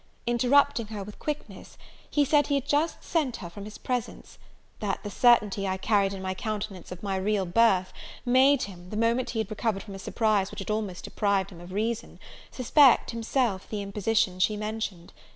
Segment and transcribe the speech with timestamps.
[0.25, 1.77] Interrupting her with quickness,
[2.09, 4.39] he said he had just sent her from his presence;
[4.79, 7.93] that the certainty I carried in my countenance of my real birth,
[8.25, 11.61] made him, the moment he had recovered from a surprise which had almost deprived him
[11.61, 12.19] of reason,
[12.49, 15.13] suspect, himself, the imposition she mentioned.